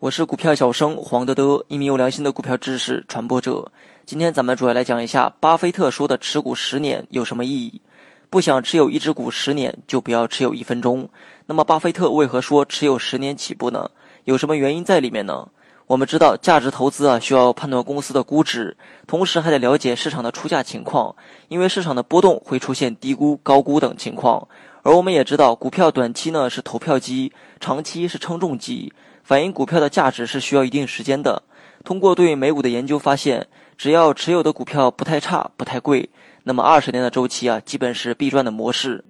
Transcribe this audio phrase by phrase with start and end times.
[0.00, 3.70] 我是股票小生黄德德，一名有良心的股票知识传播者。
[4.06, 7.82] 今天咱们主要来讲一下巴菲特说的持股十年有什么意义。
[8.30, 11.06] 不想持有一只股十年，就不要持有一分钟。
[11.44, 13.90] 那么，巴菲特为何说持有十年起步呢？
[14.24, 15.48] 有什么原因在里面呢？
[15.86, 18.76] 我们知道，价值投资啊，需要判断公司的估值，
[19.06, 21.14] 同时还得了解市场的出价情况，
[21.46, 24.48] 因为市场的波动会出现低估、高估等情况。
[24.82, 31.40] 而我们也知道，股票短期呢是投票机，长期是称重机，反映股票的价值是需要一定时间的。
[31.84, 33.46] 通过对美股的研究发现，
[33.78, 36.10] 只要持有的股票不太差、不太贵。
[36.42, 39.04] 那么二十年的周期啊，基本是必赚的模式。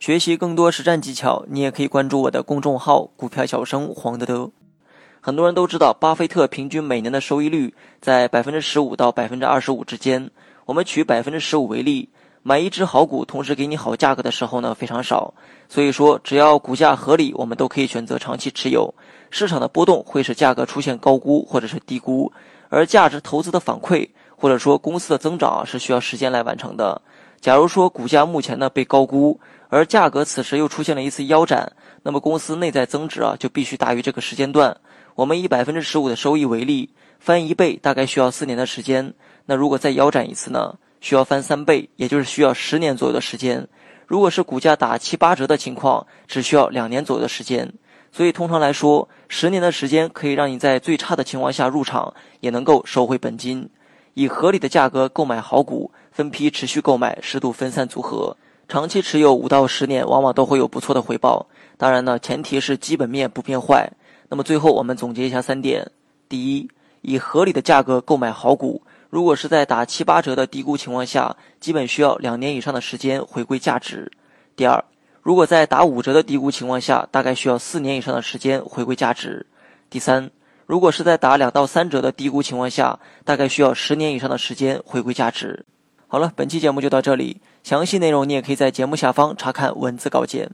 [0.00, 4.48] 学习更多实战技巧，你也可以关注我的公众号“股票小生黄德德”。
[5.20, 10.30] 很多人都知道，巴菲特平均每年的收益率在百分之十五到百分之二十五之间。
[10.66, 12.08] 我们取百分之十五为例，
[12.44, 15.34] 买一只好股，同时给你好价格的时候呢，非常少。
[15.68, 18.94] 所以说，只要股价合理，我们都可以选择长期持有。
[19.30, 22.30] 市场的波动会使价格出现高估或者是低估，
[22.68, 24.08] 而价值投资的反馈。
[24.40, 27.02] 或者说公司的增长是需要时间来完成的。
[27.40, 31.72] 假如说股价目前呢被高估，而价格此时又出现了一次腰斩，
[32.02, 34.76] 那么公司内在增值啊就必须大于这个时间段。
[35.14, 39.14] 我们以百分之十五的收益为例，翻一倍大概需要四年的时间。
[39.46, 43.66] 那如果再腰斩一次呢，需要翻三倍，也就是需要十年左右的时间。
[44.06, 47.72] 如果是股价打七八折的情况，只需要两年左右的时间。
[48.10, 53.68] 所以通常来说，十年的时间可以让你在最差的情况下入场，也能够收回本金。
[54.18, 61.46] 以合理的价格购买好股，分批持续购买，适度分散组合，长期持有五到十年，往往都会有不错的回报。
[61.76, 63.88] 当然呢，前提是基本面不变坏。
[64.28, 65.88] 那么最后我们总结一下三点：
[66.28, 66.68] 第一，
[67.02, 74.10] 以合理的价格购买好股，如果是在打七八折的低估情况下，基本需要两年以上的时间回归价值；
[74.56, 74.84] 第二，
[75.22, 79.46] 如果在打五折的低估情况下，大概需要四年以上的时间回归价值；
[79.88, 80.28] 第三。
[80.68, 85.64] 如果是在打两到三折的低估情况下，大概需要十年以上的时间回归价值。
[86.06, 90.50] 好了，本期节目就到这里，详细内容你也可以在节目下方查看文字稿件。